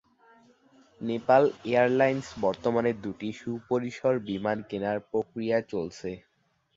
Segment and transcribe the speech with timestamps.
[1.01, 1.43] Nepal
[1.65, 6.09] airlines বর্তমানে দুটি সুপরিসর বিমান কেনার প্রক্রিয়া চলছে।